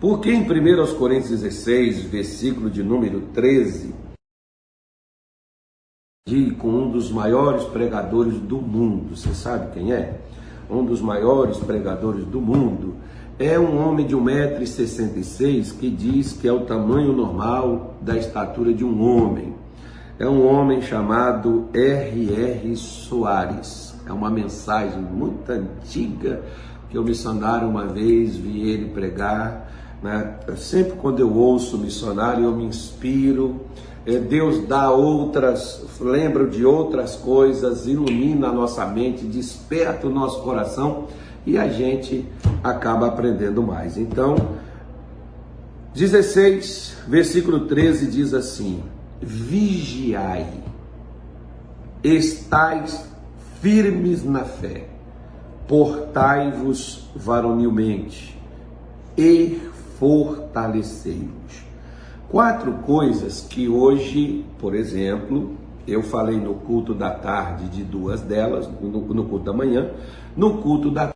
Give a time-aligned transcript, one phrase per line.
[0.00, 3.94] Porque em 1 Coríntios 16, versículo de número 13,
[6.58, 9.16] com um dos maiores pregadores do mundo.
[9.16, 10.18] Você sabe quem é?
[10.68, 12.96] Um dos maiores pregadores do mundo.
[13.38, 18.84] É um homem de 1,66m que diz que é o tamanho normal da estatura de
[18.84, 19.54] um homem.
[20.18, 22.74] É um homem chamado R.R.
[22.76, 23.94] Soares.
[24.04, 26.42] É uma mensagem muito antiga
[26.90, 29.65] que o missionário uma vez vi ele pregar.
[30.02, 30.36] Né?
[30.56, 33.60] Sempre quando eu ouço missionário eu me inspiro.
[34.04, 40.42] É, Deus dá outras, lembra de outras coisas, ilumina a nossa mente, desperta o nosso
[40.42, 41.08] coração
[41.44, 42.24] e a gente
[42.62, 43.96] acaba aprendendo mais.
[43.96, 44.36] Então,
[45.94, 48.82] 16, versículo 13 diz assim:
[49.20, 50.46] Vigiai,
[52.04, 53.04] estais
[53.60, 54.88] firmes na fé,
[55.66, 58.36] portai-vos varonilmente
[59.16, 59.60] e
[59.98, 61.64] fortalecei-vos.
[62.28, 68.68] Quatro coisas que hoje, por exemplo, eu falei no culto da tarde de duas delas,
[68.80, 69.90] no, no culto da manhã,
[70.36, 71.12] no culto da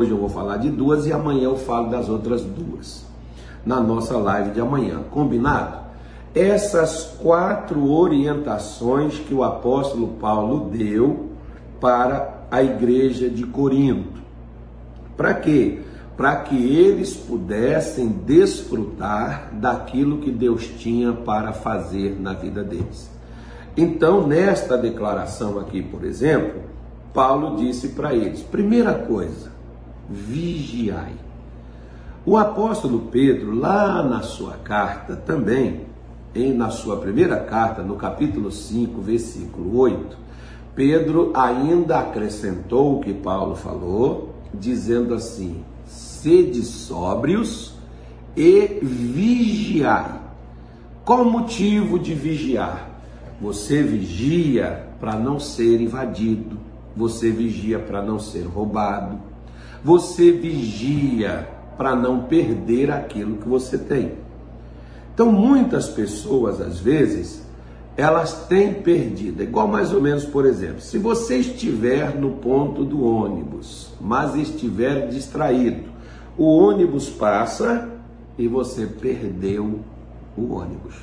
[0.00, 3.06] Hoje eu vou falar de duas e amanhã eu falo das outras duas.
[3.66, 5.78] Na nossa live de amanhã, combinado?
[6.34, 11.30] Essas quatro orientações que o apóstolo Paulo deu
[11.78, 14.20] para a igreja de Corinto.
[15.18, 15.82] Para quê?
[16.20, 23.10] Para que eles pudessem desfrutar daquilo que Deus tinha para fazer na vida deles.
[23.74, 26.60] Então, nesta declaração aqui, por exemplo,
[27.14, 29.50] Paulo disse para eles: primeira coisa,
[30.10, 31.14] vigiai.
[32.26, 35.86] O apóstolo Pedro, lá na sua carta também,
[36.34, 40.18] em na sua primeira carta, no capítulo 5, versículo 8,
[40.74, 45.64] Pedro ainda acrescentou o que Paulo falou, dizendo assim:
[46.22, 47.72] sede sóbrios
[48.36, 50.20] e vigiai.
[51.02, 52.90] Qual o motivo de vigiar?
[53.40, 56.58] Você vigia para não ser invadido,
[56.94, 59.18] você vigia para não ser roubado,
[59.82, 61.48] você vigia
[61.78, 64.12] para não perder aquilo que você tem.
[65.14, 67.42] Então, muitas pessoas, às vezes,
[67.96, 69.42] elas têm perdido.
[69.42, 75.08] Igual mais ou menos, por exemplo, se você estiver no ponto do ônibus, mas estiver
[75.08, 75.89] distraído,
[76.40, 77.86] o ônibus passa
[78.38, 79.80] e você perdeu
[80.34, 80.94] o ônibus.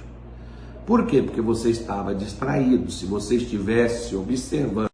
[0.84, 1.22] Por quê?
[1.22, 2.90] Porque você estava distraído.
[2.90, 4.90] Se você estivesse observando,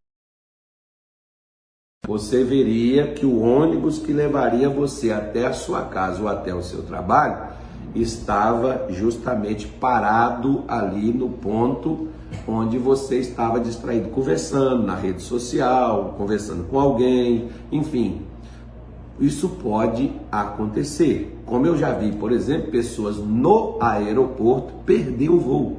[2.05, 6.61] você veria que o ônibus que levaria você até a sua casa ou até o
[6.61, 7.53] seu trabalho
[7.95, 12.09] estava justamente parado ali no ponto
[12.45, 18.32] onde você estava distraído, conversando na rede social, conversando com alguém, enfim,
[19.19, 21.37] isso pode acontecer.
[21.45, 25.77] Como eu já vi, por exemplo, pessoas no aeroporto perder o voo,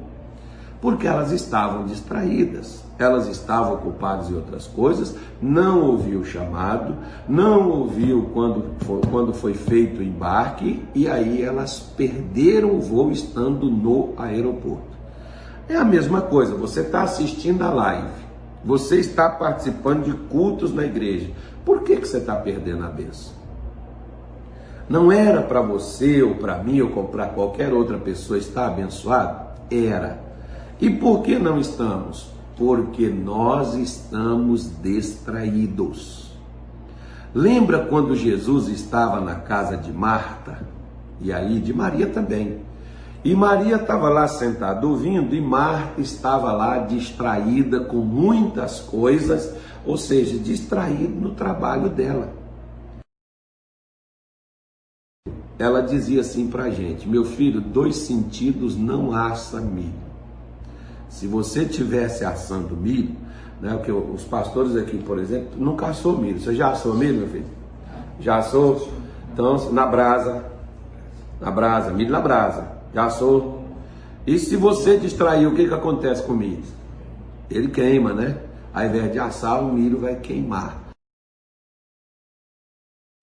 [0.81, 6.95] porque elas estavam distraídas, elas estavam ocupadas em outras coisas, não ouviu o chamado,
[7.27, 13.11] não ouviu quando foi, quando foi feito o embarque e aí elas perderam o voo
[13.11, 14.95] estando no aeroporto.
[15.67, 18.24] É a mesma coisa, você está assistindo a live,
[18.65, 21.29] você está participando de cultos na igreja,
[21.63, 23.33] por que, que você está perdendo a benção?
[24.89, 29.45] Não era para você ou para mim ou para qualquer outra pessoa estar abençoado?
[29.69, 30.19] Era.
[30.81, 32.31] E por que não estamos?
[32.57, 36.31] Porque nós estamos distraídos.
[37.33, 40.59] Lembra quando Jesus estava na casa de Marta?
[41.21, 42.61] E aí de Maria também.
[43.25, 49.51] E Maria estava lá sentada ouvindo, e Marta estava lá distraída com muitas coisas,
[49.83, 52.31] ou seja, distraída no trabalho dela.
[55.57, 60.05] Ela dizia assim para a gente: meu filho, dois sentidos não assa milho.
[61.09, 63.15] Se você tivesse assando milho,
[63.59, 66.39] né, o que os pastores aqui, por exemplo, nunca assou milho.
[66.39, 67.47] Você já assou milho, meu filho?
[68.19, 68.87] Já assou?
[69.33, 70.45] Então, na brasa,
[71.41, 72.74] na brasa, milho na brasa.
[72.95, 73.65] Já sou.
[74.25, 76.63] E se você distrair, o que, que acontece com o milho?
[77.51, 78.37] Ele queima, né?
[78.73, 80.81] Ao invés de assar, o milho vai queimar.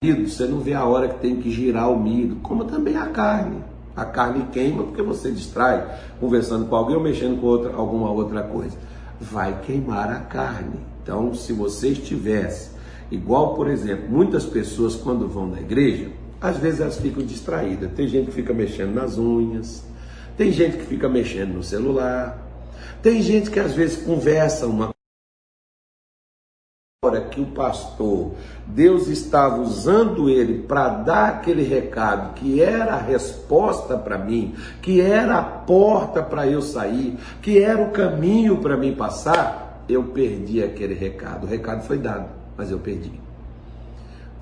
[0.04, 3.64] Você não vê a hora que tem que girar o milho, como também a carne.
[3.96, 8.42] A carne queima porque você distrai, conversando com alguém ou mexendo com outra, alguma outra
[8.42, 8.76] coisa.
[9.18, 10.80] Vai queimar a carne.
[11.02, 12.70] Então, se você estivesse
[13.10, 16.10] igual, por exemplo, muitas pessoas quando vão na igreja,
[16.42, 17.92] às vezes elas ficam distraídas.
[17.92, 19.84] Tem gente que fica mexendo nas unhas,
[20.36, 22.36] tem gente que fica mexendo no celular,
[23.00, 24.90] tem gente que às vezes conversa uma
[27.04, 28.32] hora que o pastor,
[28.66, 35.00] Deus estava usando ele para dar aquele recado que era a resposta para mim, que
[35.00, 40.62] era a porta para eu sair, que era o caminho para mim passar, eu perdi
[40.62, 41.44] aquele recado.
[41.44, 43.21] O recado foi dado, mas eu perdi.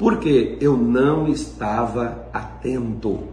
[0.01, 3.29] Porque eu não estava atento.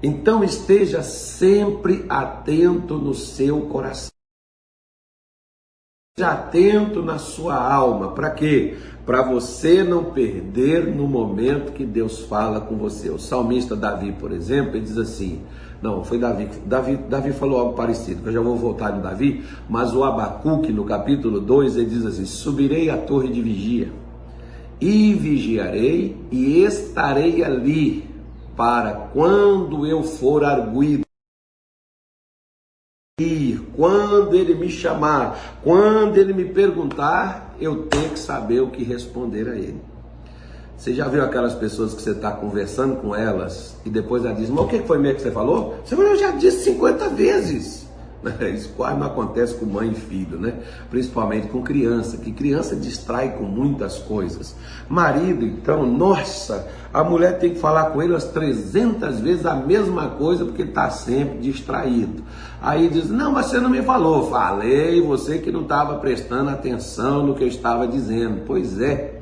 [0.00, 4.12] Então esteja sempre atento no seu coração
[6.22, 8.08] atento na sua alma.
[8.08, 8.76] Para quê?
[9.04, 13.10] Para você não perder no momento que Deus fala com você.
[13.10, 15.42] O salmista Davi, por exemplo, ele diz assim:
[15.82, 16.48] não, foi Davi.
[16.66, 20.72] Davi, Davi falou algo parecido, que eu já vou voltar no Davi, mas o Abacuque,
[20.72, 23.92] no capítulo 2, ele diz assim: Subirei à torre de vigia,
[24.80, 28.08] e vigiarei, e estarei ali,
[28.56, 31.08] para quando eu for arguído
[33.78, 39.48] quando ele me chamar, quando ele me perguntar, eu tenho que saber o que responder
[39.48, 39.80] a ele.
[40.76, 44.48] Você já viu aquelas pessoas que você está conversando com elas e depois ela diz,
[44.48, 45.76] mas o que foi mesmo que você falou?
[45.84, 47.87] Você falou, eu já disse 50 vezes.
[48.52, 50.54] Isso quase não acontece com mãe e filho, né?
[50.90, 54.56] Principalmente com criança, que criança distrai com muitas coisas.
[54.88, 60.08] Marido, então, nossa, a mulher tem que falar com ele umas 300 vezes a mesma
[60.08, 62.22] coisa porque está sempre distraído.
[62.60, 64.30] Aí diz: Não, mas você não me falou.
[64.30, 68.42] Falei, você que não estava prestando atenção no que eu estava dizendo.
[68.46, 69.14] Pois é.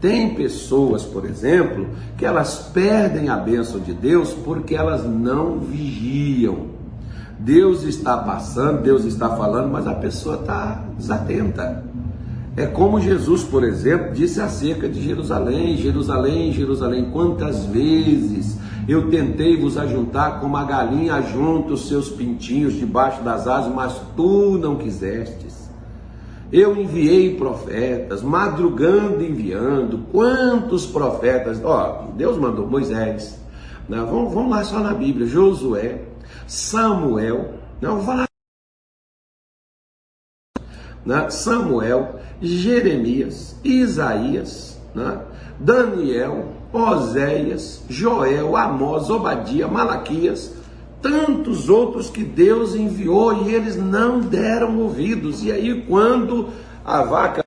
[0.00, 6.73] Tem pessoas, por exemplo, que elas perdem a bênção de Deus porque elas não vigiam.
[7.38, 11.84] Deus está passando, Deus está falando, mas a pessoa está desatenta.
[12.56, 19.60] É como Jesus, por exemplo, disse acerca de Jerusalém: Jerusalém, Jerusalém, quantas vezes eu tentei
[19.60, 24.76] vos ajuntar como a galinha junta os seus pintinhos debaixo das asas, mas tu não
[24.76, 25.68] quisestes.
[26.52, 30.06] Eu enviei profetas, madrugando enviando.
[30.12, 31.60] Quantos profetas?
[31.64, 33.40] Ó, Deus mandou Moisés.
[33.88, 33.98] Né?
[33.98, 36.02] Vamos, vamos lá só na Bíblia: Josué,
[36.46, 38.28] Samuel, não, falar.
[41.04, 41.30] Né?
[41.30, 45.26] Samuel, Jeremias, Isaías, né?
[45.58, 50.54] Daniel, Oséias, Joel, Amós, Obadia, Malaquias,
[51.00, 55.42] tantos outros que Deus enviou e eles não deram ouvidos.
[55.42, 56.52] E aí, quando
[56.84, 57.44] a vaca,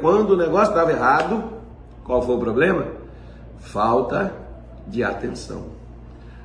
[0.00, 1.60] quando o negócio estava errado,
[2.04, 2.86] qual foi o problema?
[3.58, 4.32] Falta
[4.86, 5.79] de atenção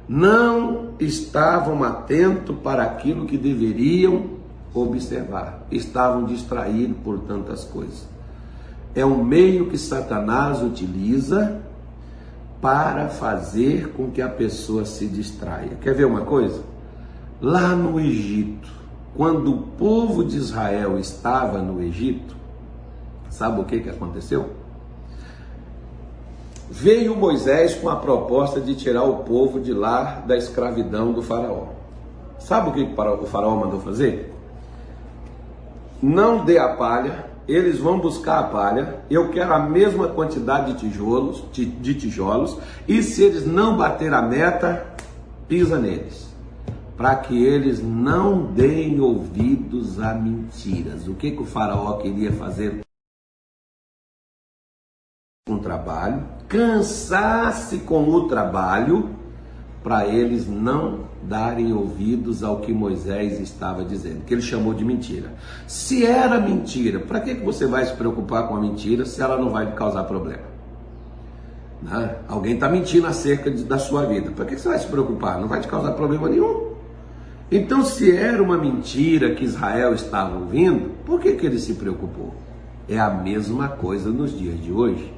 [0.07, 4.35] não estavam atentos para aquilo que deveriam
[4.73, 8.07] observar, estavam distraídos por tantas coisas.
[8.93, 11.61] É um meio que Satanás utiliza
[12.61, 15.77] para fazer com que a pessoa se distraia.
[15.81, 16.63] Quer ver uma coisa?
[17.41, 18.69] Lá no Egito,
[19.15, 22.35] quando o povo de Israel estava no Egito,
[23.29, 24.49] sabe o que, que aconteceu?
[26.69, 31.67] Veio Moisés com a proposta de tirar o povo de lá da escravidão do faraó.
[32.39, 34.33] Sabe o que o faraó mandou fazer?
[36.01, 40.79] Não dê a palha, eles vão buscar a palha, eu quero a mesma quantidade de
[40.79, 42.57] tijolos, de tijolos,
[42.87, 44.85] e se eles não bater a meta,
[45.47, 46.27] pisa neles,
[46.97, 51.07] para que eles não deem ouvidos a mentiras.
[51.07, 52.84] O que, que o faraó queria fazer
[55.47, 59.11] com o trabalho, cansasse com o trabalho,
[59.83, 65.35] para eles não darem ouvidos ao que Moisés estava dizendo, que ele chamou de mentira.
[65.67, 69.51] Se era mentira, para que você vai se preocupar com a mentira se ela não
[69.51, 70.41] vai causar problema?
[71.79, 72.15] Né?
[72.27, 75.39] Alguém está mentindo acerca de, da sua vida, para que você vai se preocupar?
[75.39, 76.71] Não vai te causar problema nenhum.
[77.51, 82.33] Então, se era uma mentira que Israel estava ouvindo, por que, que ele se preocupou?
[82.89, 85.14] É a mesma coisa nos dias de hoje.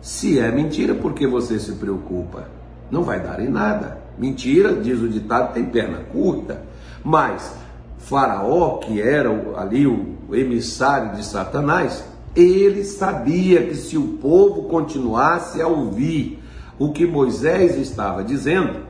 [0.00, 2.48] Se é mentira, por que você se preocupa?
[2.90, 3.98] Não vai dar em nada.
[4.18, 6.62] Mentira, diz o ditado, tem perna curta.
[7.04, 7.54] Mas
[7.98, 12.04] Faraó, que era ali o emissário de Satanás,
[12.34, 16.42] ele sabia que se o povo continuasse a ouvir
[16.78, 18.89] o que Moisés estava dizendo,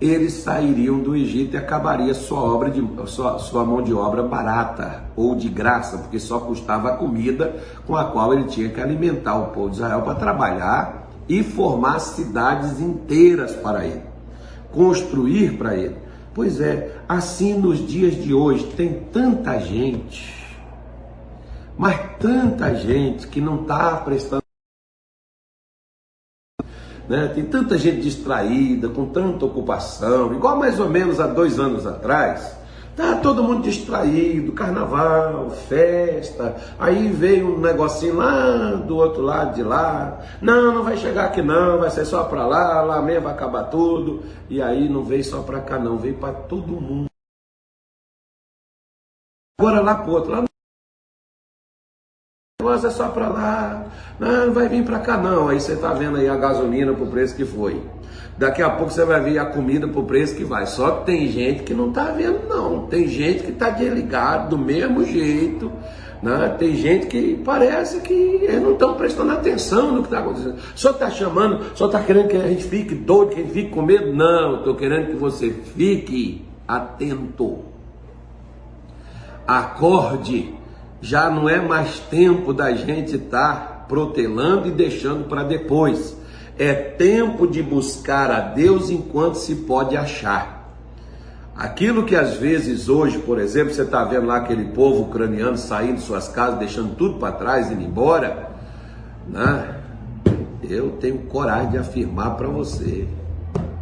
[0.00, 5.04] eles sairiam do Egito e acabaria sua obra de sua, sua mão de obra barata
[5.16, 9.36] ou de graça, porque só custava a comida com a qual ele tinha que alimentar
[9.36, 14.02] o povo de Israel para trabalhar e formar cidades inteiras para ele,
[14.72, 15.96] construir para ele.
[16.32, 20.32] Pois é, assim nos dias de hoje tem tanta gente,
[21.76, 24.47] mas tanta gente que não está prestando
[27.08, 27.28] né?
[27.34, 32.58] Tem tanta gente distraída, com tanta ocupação, igual mais ou menos há dois anos atrás,
[32.98, 36.56] Tá todo mundo distraído, carnaval, festa.
[36.76, 40.18] Aí veio um negocinho lá do outro lado de lá.
[40.42, 43.70] Não, não vai chegar aqui não, vai ser só para lá, lá mesmo vai acabar
[43.70, 44.24] tudo.
[44.50, 47.06] E aí não veio só para cá não, veio para todo mundo.
[49.60, 50.47] Agora lá pro outro, lá
[52.60, 53.86] negócio é só para lá,
[54.18, 55.46] não, vai vir para cá não.
[55.46, 57.80] Aí você tá vendo aí a gasolina pro preço que foi.
[58.36, 60.66] Daqui a pouco você vai ver a comida pro preço que vai.
[60.66, 62.88] Só que tem gente que não tá vendo não.
[62.88, 65.70] Tem gente que tá desligado do mesmo jeito.
[66.20, 66.52] Né?
[66.58, 70.56] Tem gente que parece que eles não estão prestando atenção no que está acontecendo.
[70.74, 73.70] Só está chamando, só está querendo que a gente fique doido, que a gente fique
[73.70, 74.12] com medo.
[74.12, 77.60] Não, estou querendo que você fique atento.
[79.46, 80.57] Acorde
[81.00, 86.16] já não é mais tempo da gente estar tá protelando e deixando para depois.
[86.58, 90.58] É tempo de buscar a Deus enquanto se pode achar.
[91.56, 95.96] Aquilo que às vezes hoje, por exemplo, você está vendo lá aquele povo ucraniano saindo
[95.96, 98.50] de suas casas, deixando tudo para trás, indo embora,
[99.26, 99.76] né?
[100.62, 103.08] Eu tenho coragem de afirmar para você,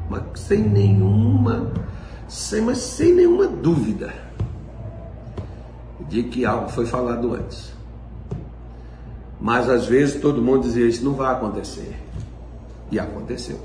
[0.09, 1.71] mas sem nenhuma,
[2.29, 4.26] sem, mas sem nenhuma dúvida
[6.09, 7.73] de que algo foi falado antes.
[9.41, 11.97] Mas às vezes todo mundo dizia: Isso não vai acontecer.
[12.91, 13.61] E aconteceu.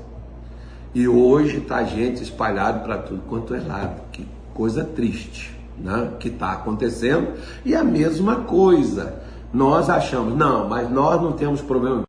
[0.94, 4.02] E hoje está gente espalhado para tudo quanto é lado.
[4.10, 6.16] Que coisa triste né?
[6.18, 7.38] que está acontecendo.
[7.64, 9.22] E a mesma coisa.
[9.52, 12.04] Nós achamos, não, mas nós não temos problema.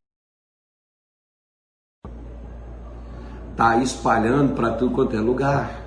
[3.52, 5.83] Está espalhando para tudo quanto é lugar.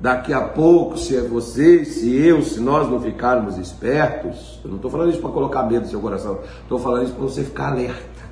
[0.00, 4.76] Daqui a pouco, se é você, se eu, se nós não ficarmos espertos, eu não
[4.76, 7.72] estou falando isso para colocar medo no seu coração, estou falando isso para você ficar
[7.72, 8.22] alerta,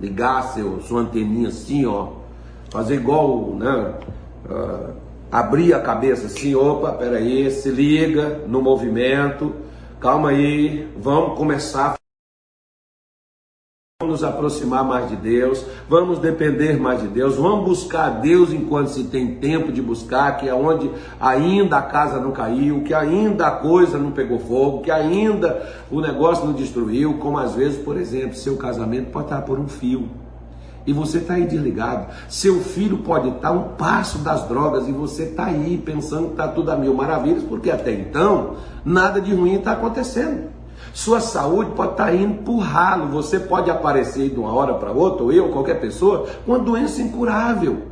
[0.00, 2.08] ligar seu, sua anteninha assim, ó,
[2.70, 3.94] fazer igual, né?
[4.48, 4.92] Uh,
[5.30, 9.54] abrir a cabeça assim, opa, peraí, se liga no movimento,
[10.00, 11.99] calma aí, vamos começar
[14.06, 19.04] nos aproximar mais de Deus, vamos depender mais de Deus, vamos buscar Deus enquanto se
[19.04, 20.90] tem tempo de buscar, que é onde
[21.20, 26.00] ainda a casa não caiu, que ainda a coisa não pegou fogo, que ainda o
[26.00, 30.08] negócio não destruiu, como às vezes, por exemplo, seu casamento pode estar por um fio.
[30.86, 32.06] E você está aí desligado.
[32.26, 36.48] Seu filho pode estar um passo das drogas e você está aí pensando que está
[36.48, 40.58] tudo a mil maravilhas, porque até então nada de ruim está acontecendo.
[40.92, 43.08] Sua saúde pode estar indo por ralo.
[43.08, 47.00] Você pode aparecer de uma hora para outra, ou eu, qualquer pessoa, com uma doença
[47.00, 47.90] incurável.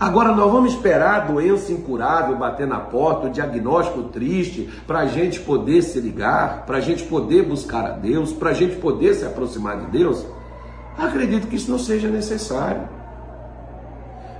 [0.00, 5.06] Agora nós vamos esperar a doença incurável bater na porta, o diagnóstico triste, para a
[5.06, 9.12] gente poder se ligar, para a gente poder buscar a Deus, para a gente poder
[9.12, 10.24] se aproximar de Deus?
[10.96, 12.88] Acredito que isso não seja necessário.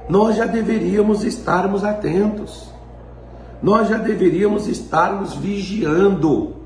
[0.08, 2.70] Nós já deveríamos estarmos atentos.
[3.62, 6.59] Nós já deveríamos estarmos vigiando.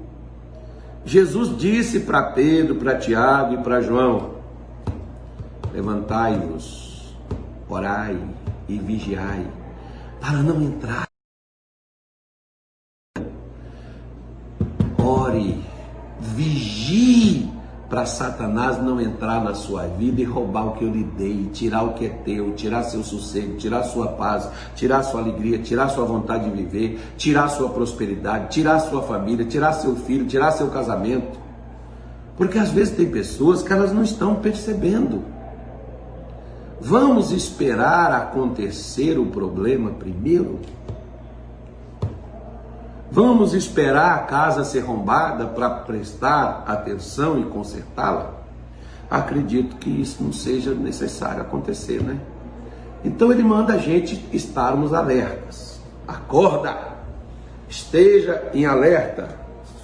[1.05, 4.35] Jesus disse para Pedro, para Tiago e para João:
[5.73, 7.15] Levantai-vos,
[7.69, 8.19] orai
[8.69, 9.47] e vigiai,
[10.21, 11.07] para não entrar.
[14.99, 15.63] Ore,
[16.21, 17.54] vigie
[17.95, 21.85] para Satanás não entrar na sua vida e roubar o que eu lhe dei, tirar
[21.85, 26.05] o que é teu, tirar seu sossego, tirar sua paz, tirar sua alegria, tirar sua
[26.05, 31.39] vontade de viver, tirar sua prosperidade, tirar sua família, tirar seu filho, tirar seu casamento.
[32.37, 35.23] Porque às vezes tem pessoas que elas não estão percebendo.
[36.81, 40.59] Vamos esperar acontecer o problema primeiro?
[43.11, 48.33] Vamos esperar a casa ser rombada para prestar atenção e consertá-la?
[49.11, 52.19] Acredito que isso não seja necessário acontecer, né?
[53.05, 55.79] Então ele manda a gente estarmos alertas.
[56.09, 56.95] Acorda!
[57.69, 59.29] Esteja em alerta.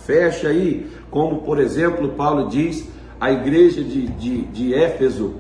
[0.05, 2.89] Fecha aí, como por exemplo Paulo diz,
[3.21, 5.35] a igreja de, de, de Éfeso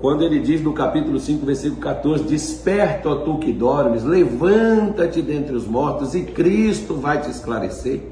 [0.00, 5.54] quando ele diz no capítulo 5, versículo 14: Desperta, ó tu que dormes, levanta-te dentre
[5.54, 8.02] os mortos e Cristo vai te esclarecer.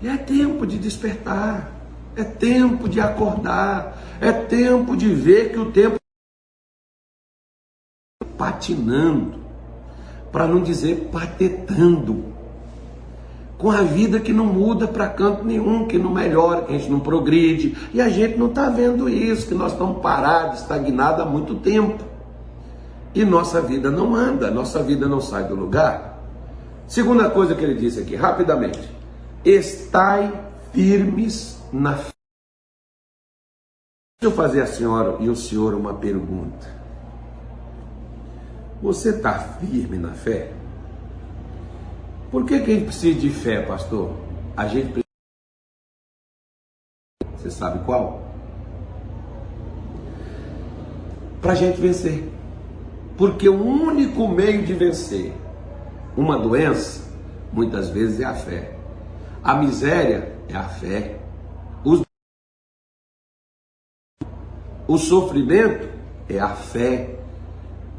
[0.00, 1.70] E é tempo de despertar,
[2.16, 5.96] é tempo de acordar, é tempo de ver que o tempo
[8.38, 9.38] patinando,
[10.32, 12.39] para não dizer patetando
[13.60, 16.90] com a vida que não muda para canto nenhum, que não melhora, que a gente
[16.90, 17.76] não progride.
[17.92, 22.02] E a gente não está vendo isso, que nós estamos parados, estagnados há muito tempo.
[23.14, 26.18] E nossa vida não anda, nossa vida não sai do lugar.
[26.88, 28.80] Segunda coisa que ele disse aqui, rapidamente:
[29.44, 30.32] estai
[30.72, 32.12] firmes na fé.
[34.20, 36.66] Deixa eu fazer a senhora e o senhor uma pergunta.
[38.82, 40.59] Você está firme na fé?
[42.30, 44.14] Por que, que a gente precisa de fé, pastor?
[44.56, 45.04] A gente precisa.
[47.36, 48.22] Você sabe qual?
[51.42, 52.30] Para a gente vencer.
[53.16, 55.34] Porque o único meio de vencer
[56.16, 57.10] uma doença,
[57.52, 58.76] muitas vezes, é a fé.
[59.42, 61.18] A miséria é a fé.
[61.84, 62.02] Os...
[64.86, 65.88] O sofrimento
[66.28, 67.19] é a fé.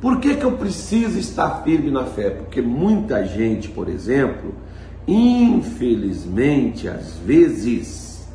[0.01, 2.31] Por que, que eu preciso estar firme na fé?
[2.31, 4.55] Porque muita gente, por exemplo,
[5.07, 8.27] infelizmente, às vezes,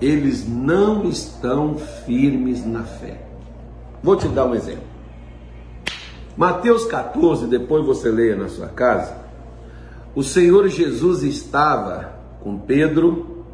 [0.00, 1.76] eles não estão
[2.06, 3.26] firmes na fé.
[4.02, 4.84] Vou te dar um exemplo.
[6.34, 9.14] Mateus 14, depois você leia na sua casa.
[10.14, 13.44] O Senhor Jesus estava com Pedro,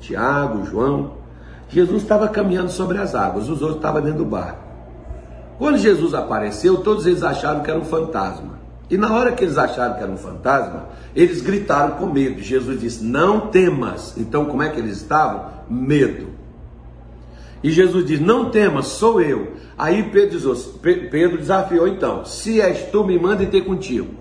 [0.00, 1.16] Tiago, João.
[1.70, 4.67] Jesus estava caminhando sobre as águas, os outros estavam dentro do barco.
[5.58, 8.58] Quando Jesus apareceu, todos eles acharam que era um fantasma.
[8.88, 12.40] E na hora que eles acharam que era um fantasma, eles gritaram com medo.
[12.40, 14.14] Jesus disse: Não temas.
[14.16, 15.50] Então, como é que eles estavam?
[15.68, 16.28] Medo.
[17.62, 19.52] E Jesus diz: Não temas, sou eu.
[19.76, 24.14] Aí Pedro, Pedro desafiou então: Se és tu, me manda ter contigo.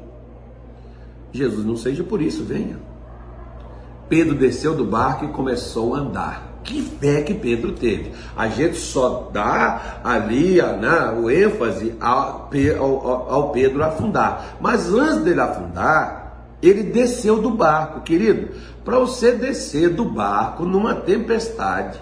[1.31, 2.79] Jesus, não seja por isso, venha.
[4.09, 6.56] Pedro desceu do barco e começou a andar.
[6.67, 8.11] Que fé que Pedro teve.
[8.35, 14.57] A gente só dá ali né, o ênfase ao, ao, ao Pedro afundar.
[14.59, 18.49] Mas antes dele afundar, ele desceu do barco, querido.
[18.83, 22.01] Para você descer do barco numa tempestade.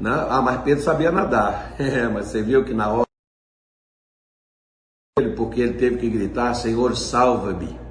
[0.00, 0.26] Né?
[0.30, 1.74] Ah, mas Pedro sabia nadar.
[1.78, 3.06] É, mas você viu que na hora.
[5.36, 7.85] Porque ele teve que gritar: Senhor, salva-me.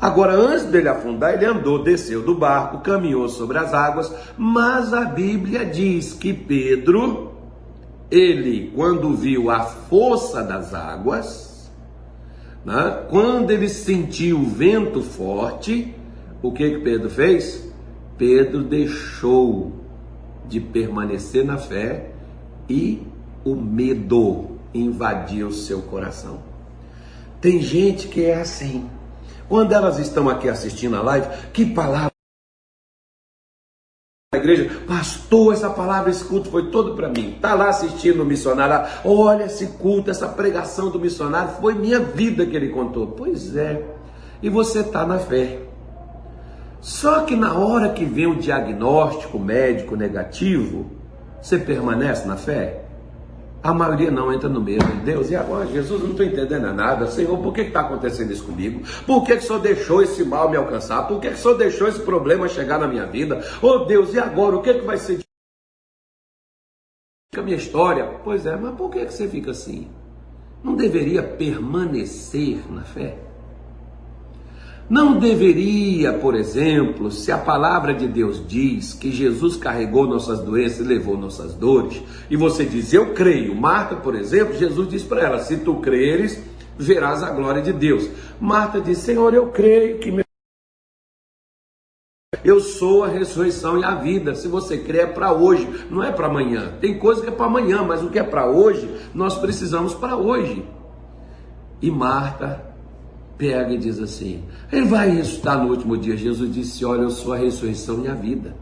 [0.00, 5.04] Agora, antes dele afundar, ele andou, desceu do barco, caminhou sobre as águas, mas a
[5.04, 7.32] Bíblia diz que Pedro,
[8.10, 11.70] ele, quando viu a força das águas,
[12.64, 15.94] né, quando ele sentiu o vento forte,
[16.42, 17.70] o que que Pedro fez?
[18.16, 19.72] Pedro deixou
[20.48, 22.10] de permanecer na fé
[22.68, 23.02] e
[23.44, 26.38] o medo invadiu seu coração.
[27.38, 28.88] Tem gente que é assim.
[29.50, 32.12] Quando elas estão aqui assistindo a live, que palavra
[34.32, 37.36] a igreja, pastor, essa palavra, esse culto foi todo para mim.
[37.40, 42.46] Tá lá assistindo o missionário, olha esse culto, essa pregação do missionário, foi minha vida
[42.46, 43.08] que ele contou.
[43.08, 43.84] Pois é,
[44.40, 45.58] e você tá na fé.
[46.80, 50.92] Só que na hora que vem o diagnóstico médico negativo,
[51.42, 52.79] você permanece na fé?
[53.62, 54.84] A maioria não entra no medo.
[55.04, 57.06] Deus, e agora, Jesus, não estou entendendo nada.
[57.06, 58.82] Senhor, por que está acontecendo isso comigo?
[59.06, 61.06] Por que, que o Senhor deixou esse mal me alcançar?
[61.06, 63.44] Por que, que o Senhor deixou esse problema chegar na minha vida?
[63.60, 64.56] Oh Deus, e agora?
[64.56, 65.24] O que, que vai ser de
[67.38, 68.06] a minha história?
[68.24, 69.88] Pois é, mas por que, que você fica assim?
[70.64, 73.29] Não deveria permanecer na fé?
[74.90, 80.80] Não deveria, por exemplo, se a palavra de Deus diz que Jesus carregou nossas doenças
[80.80, 83.54] e levou nossas dores, e você diz, eu creio.
[83.54, 86.42] Marta, por exemplo, Jesus diz para ela: se tu creres,
[86.76, 88.10] verás a glória de Deus.
[88.40, 90.24] Marta diz: Senhor, eu creio que meu.
[92.42, 94.34] Eu sou a ressurreição e a vida.
[94.34, 96.72] Se você crê, é para hoje, não é para amanhã.
[96.80, 100.16] Tem coisa que é para amanhã, mas o que é para hoje, nós precisamos para
[100.16, 100.64] hoje.
[101.80, 102.69] E Marta
[103.40, 106.14] pega e diz assim: Ele vai ressuscitar no último dia.
[106.14, 108.54] Jesus disse: Olha, eu sou a ressurreição e a vida.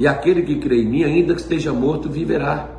[0.00, 2.70] E aquele que crê em mim, ainda que esteja morto, viverá.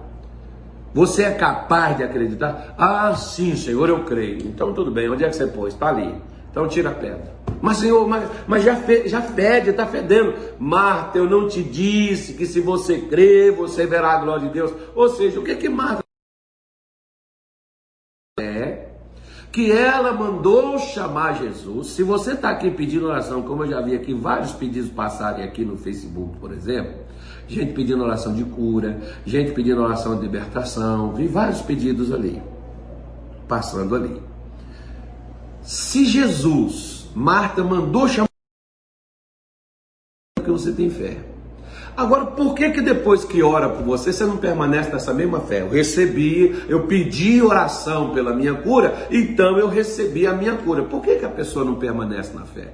[0.94, 2.74] Você é capaz de acreditar?
[2.78, 4.48] Ah, sim, Senhor, eu creio.
[4.48, 5.74] Então tudo bem, onde é que você pôs?
[5.74, 6.16] Está ali.
[6.50, 7.36] Então tira a pedra.
[7.62, 10.34] Mas, Senhor, mas, mas já, fe, já fede, está fedendo.
[10.58, 14.74] Marta, eu não te disse que se você crer, você verá a glória de Deus.
[14.96, 16.06] Ou seja, o que que Marta
[19.56, 21.88] que ela mandou chamar Jesus.
[21.88, 25.64] Se você está aqui pedindo oração, como eu já vi aqui vários pedidos passarem aqui
[25.64, 26.94] no Facebook, por exemplo,
[27.48, 32.44] gente pedindo oração de cura, gente pedindo oração de libertação, vi vários pedidos ali,
[33.48, 34.22] passando ali.
[35.62, 38.28] Se Jesus, Marta mandou chamar,
[40.36, 41.35] porque você tem fé.
[41.98, 45.62] Agora, por que que depois que ora por você, você não permanece nessa mesma fé?
[45.62, 50.84] Eu recebi, eu pedi oração pela minha cura, então eu recebi a minha cura.
[50.84, 52.74] Por que que a pessoa não permanece na fé?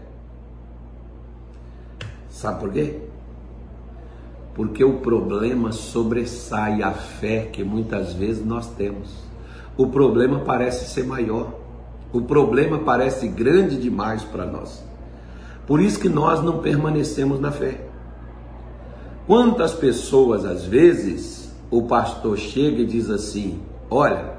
[2.29, 2.95] Sabe por quê?
[4.55, 9.23] Porque o problema sobressai a fé que muitas vezes nós temos.
[9.77, 11.53] O problema parece ser maior.
[12.11, 14.83] O problema parece grande demais para nós.
[15.67, 17.90] Por isso que nós não permanecemos na fé.
[19.27, 24.33] Quantas pessoas, às vezes, o pastor chega e diz assim: Olha,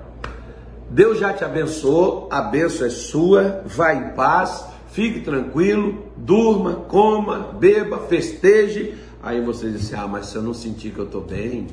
[0.90, 7.51] Deus já te abençoou, a benção é sua, vá em paz, fique tranquilo, durma, coma,
[7.59, 8.95] beba, festeje.
[9.23, 11.68] Aí você diz assim: Ah, mas se eu não sentir que eu estou bem,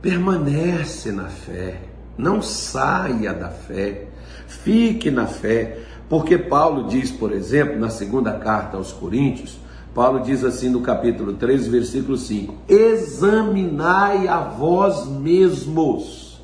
[0.00, 1.80] permanece na fé,
[2.16, 4.06] não saia da fé,
[4.46, 9.58] fique na fé, porque Paulo diz, por exemplo, na segunda carta aos Coríntios,
[9.94, 16.42] Paulo diz assim no capítulo 3, versículo 5: Examinai a vós mesmos,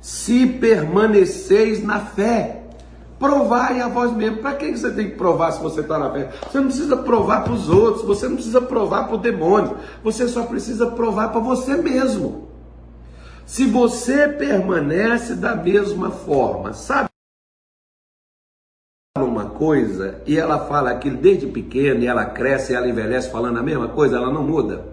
[0.00, 2.62] se permaneceis na fé.
[3.18, 4.40] Provai a vós mesmos.
[4.40, 6.30] Para que você tem que provar se você está na fé?
[6.50, 10.26] Você não precisa provar para os outros, você não precisa provar para o demônio, você
[10.26, 12.48] só precisa provar para você mesmo.
[13.46, 17.13] Se você permanece da mesma forma, sabe?
[19.24, 23.58] Uma coisa e ela fala aquilo desde pequena e ela cresce e ela envelhece falando
[23.58, 24.86] a mesma coisa, ela não muda.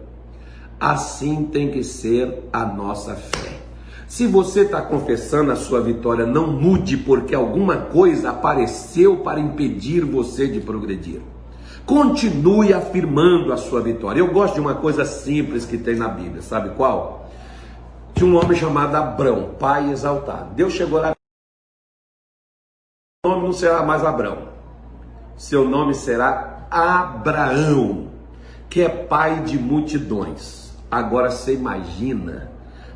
[0.80, 3.60] Assim tem que ser a nossa fé.
[4.08, 10.04] Se você está confessando a sua vitória, não mude porque alguma coisa apareceu para impedir
[10.04, 11.22] você de progredir.
[11.86, 14.20] Continue afirmando a sua vitória.
[14.20, 17.22] Eu gosto de uma coisa simples que tem na Bíblia, sabe qual?
[18.22, 20.54] de um homem chamado Abrão, pai exaltado.
[20.54, 21.21] Deus chegou lá.
[23.24, 24.50] Nome não será mais Abrão.
[25.38, 28.10] Seu nome será Abraão,
[28.68, 30.76] que é pai de multidões.
[30.90, 32.52] Agora você imagina,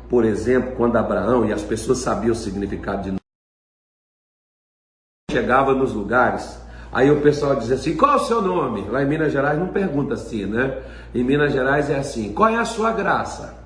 [0.08, 3.20] por exemplo, quando Abraão e as pessoas sabiam o significado de nome,
[5.30, 6.60] chegava nos lugares,
[6.90, 8.82] aí o pessoal dizia assim: qual é o seu nome?
[8.88, 10.82] Lá em Minas Gerais não pergunta assim, né?
[11.14, 13.65] Em Minas Gerais é assim: qual é a sua graça?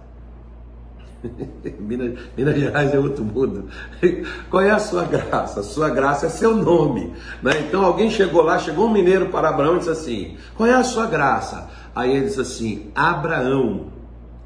[1.78, 3.68] Minas, Minas Gerais é outro mundo.
[4.50, 5.60] Qual é a sua graça?
[5.60, 7.12] A sua graça é seu nome.
[7.42, 7.60] Né?
[7.66, 10.84] Então alguém chegou lá, chegou um mineiro para Abraão e disse assim: Qual é a
[10.84, 11.68] sua graça?
[11.94, 13.88] Aí ele disse assim: Abraão.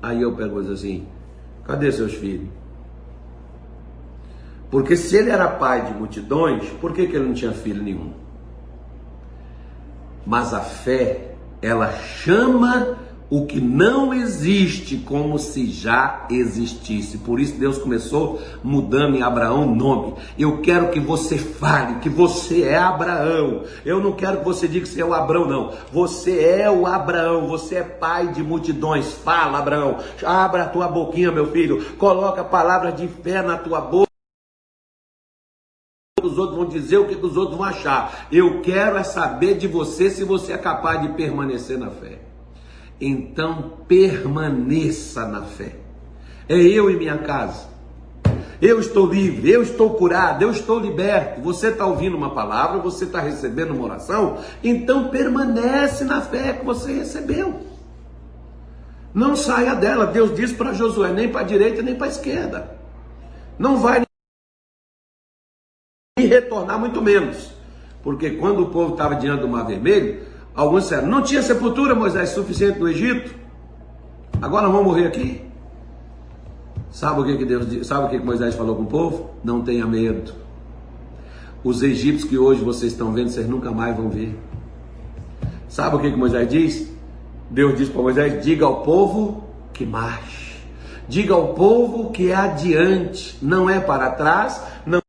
[0.03, 1.07] Aí eu pergunto assim:
[1.65, 2.49] Cadê seus filhos?
[4.71, 8.13] Porque se ele era pai de multidões, por que, que ele não tinha filho nenhum?
[10.27, 12.97] Mas a fé, ela chama
[13.35, 17.19] o que não existe como se já existisse.
[17.19, 20.15] Por isso Deus começou mudando em Abraão o nome.
[20.39, 23.65] Eu quero que você fale que você é Abraão.
[23.85, 25.73] Eu não quero que você diga que você é o Abraão, não.
[25.93, 29.13] Você é o Abraão, você é pai de multidões.
[29.13, 29.99] Fala, Abraão.
[30.25, 31.85] Abra a tua boquinha, meu filho.
[31.97, 34.05] Coloca palavras de fé na tua boca
[36.23, 38.29] os outros vão dizer, o que os outros vão achar.
[38.33, 42.24] Eu quero é saber de você se você é capaz de permanecer na fé
[43.01, 45.77] então permaneça na fé.
[46.49, 47.69] É eu e minha casa.
[48.61, 51.41] Eu estou livre, eu estou curado, eu estou liberto.
[51.43, 56.65] Você está ouvindo uma palavra, você está recebendo uma oração, então permanece na fé que
[56.65, 57.61] você recebeu.
[59.13, 60.07] Não saia dela.
[60.07, 62.77] Deus disse para Josué: nem para a direita nem para a esquerda.
[63.59, 64.03] Não vai
[66.19, 67.53] retornar, muito menos.
[68.03, 72.31] Porque quando o povo estava diante do Mar Vermelho, Alguns disseram, não tinha sepultura, Moisés,
[72.31, 73.35] suficiente no Egito?
[74.41, 75.43] Agora vamos morrer aqui?
[76.93, 79.31] Sabe o que, que Deus sabe o que, que Moisés falou com o povo?
[79.43, 80.33] Não tenha medo.
[81.65, 84.39] Os egípcios que hoje vocês estão vendo, vocês nunca mais vão ver.
[85.69, 86.89] Sabe o que, que Moisés diz?
[87.51, 90.55] Deus diz para Moisés: diga ao povo que marche.
[91.09, 95.01] Diga ao povo que é adiante, não é para trás, não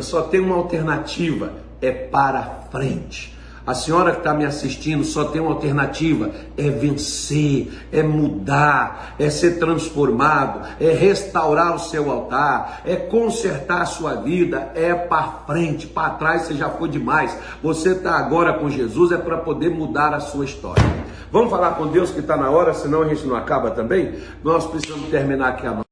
[0.00, 3.32] só tem uma alternativa é para frente.
[3.64, 9.30] A senhora que está me assistindo só tem uma alternativa: é vencer, é mudar, é
[9.30, 15.86] ser transformado, é restaurar o seu altar, é consertar a sua vida, é para frente,
[15.86, 17.36] para trás você já foi demais.
[17.62, 20.82] Você está agora com Jesus é para poder mudar a sua história.
[21.30, 24.14] Vamos falar com Deus que está na hora, senão a gente não acaba também.
[24.42, 25.91] Nós precisamos terminar aqui a nossa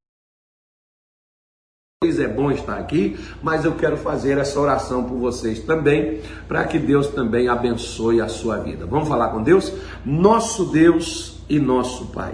[2.03, 6.79] é bom estar aqui, mas eu quero fazer essa oração por vocês também, para que
[6.79, 8.87] Deus também abençoe a sua vida.
[8.87, 9.71] Vamos falar com Deus?
[10.03, 12.33] Nosso Deus e nosso Pai.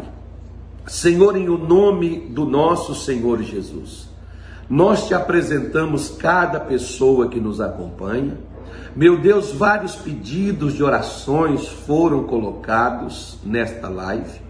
[0.87, 4.09] Senhor, em o nome do nosso Senhor Jesus,
[4.71, 8.39] nós te apresentamos cada pessoa que nos acompanha.
[8.95, 14.41] Meu Deus, vários pedidos de orações foram colocados nesta live.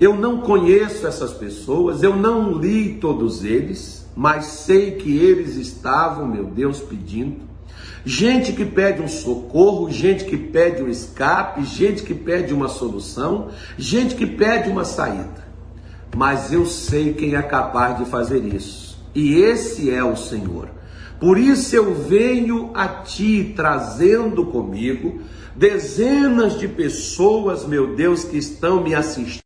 [0.00, 6.26] Eu não conheço essas pessoas, eu não li todos eles mas sei que eles estavam,
[6.26, 7.42] meu Deus, pedindo.
[8.04, 13.48] Gente que pede um socorro, gente que pede um escape, gente que pede uma solução,
[13.78, 15.44] gente que pede uma saída.
[16.14, 19.02] Mas eu sei quem é capaz de fazer isso.
[19.14, 20.68] E esse é o Senhor.
[21.18, 25.20] Por isso eu venho a ti trazendo comigo
[25.56, 29.43] dezenas de pessoas, meu Deus, que estão me assistindo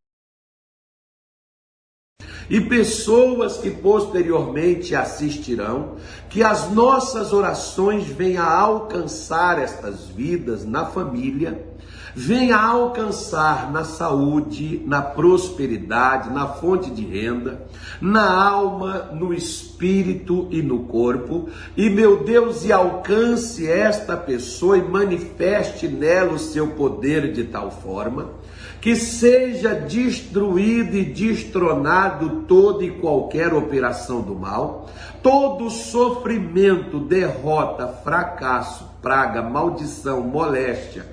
[2.50, 5.96] e pessoas que posteriormente assistirão,
[6.28, 11.66] que as nossas orações venham a alcançar estas vidas na família,
[12.14, 17.66] venha a alcançar na saúde, na prosperidade, na fonte de renda,
[18.00, 21.48] na alma, no espírito e no corpo.
[21.76, 27.70] E meu Deus, e alcance esta pessoa e manifeste nela o seu poder de tal
[27.70, 28.32] forma
[28.80, 34.88] que seja destruído e destronado toda e qualquer operação do mal,
[35.22, 41.06] todo sofrimento, derrota, fracasso, praga, maldição, moléstia,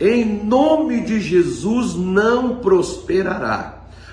[0.00, 3.71] em nome de Jesus não prosperará.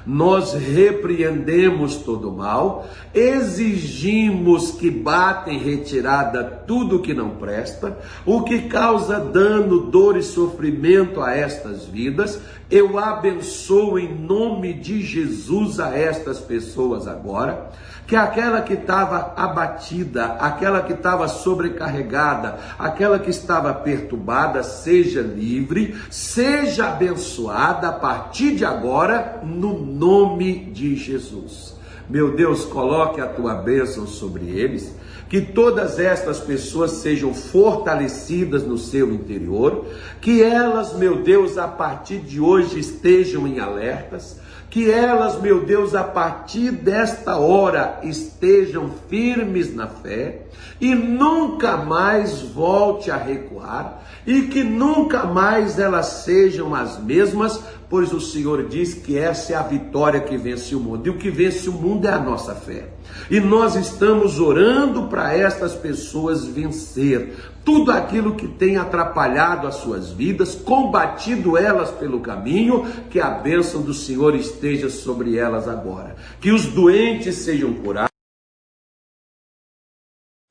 [0.09, 7.95] Nós repreendemos todo mal, exigimos que bata em retirada tudo que não presta,
[8.25, 12.41] o que causa dano, dor e sofrimento a estas vidas.
[12.71, 17.69] Eu abençoo em nome de Jesus a estas pessoas agora
[18.09, 25.95] que aquela que estava abatida, aquela que estava sobrecarregada, aquela que estava perturbada, seja livre,
[26.09, 31.75] seja abençoada a partir de agora, no nome de Jesus.
[32.09, 34.91] Meu Deus, coloque a tua bênção sobre eles,
[35.29, 39.85] que todas estas pessoas sejam fortalecidas no seu interior,
[40.19, 45.95] que elas, meu Deus, a partir de hoje estejam em alertas, que elas, meu Deus,
[45.95, 50.41] a partir desta hora estejam firmes na fé
[50.79, 58.13] e nunca mais volte a recuar e que nunca mais elas sejam as mesmas, pois
[58.13, 61.31] o Senhor diz que essa é a vitória que vence o mundo e o que
[61.31, 62.98] vence o mundo é a nossa fé.
[63.29, 70.11] E nós estamos orando para estas pessoas vencer tudo aquilo que tem atrapalhado as suas
[70.11, 76.15] vidas, combatido elas pelo caminho, que a bênção do Senhor esteja sobre elas agora.
[76.41, 78.09] Que os doentes sejam curados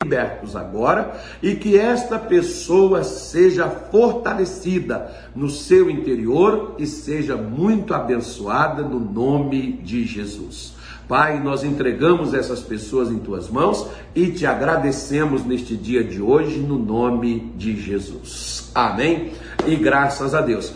[0.09, 8.83] libertos agora e que esta pessoa seja fortalecida no seu interior e seja muito abençoada
[8.83, 10.78] no nome de Jesus.
[11.09, 16.59] Pai, nós entregamos essas pessoas em tuas mãos e te agradecemos neste dia de hoje
[16.59, 18.71] no nome de Jesus.
[18.75, 19.33] Amém.
[19.67, 20.71] E graças a Deus.